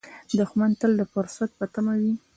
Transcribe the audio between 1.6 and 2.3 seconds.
تمه وي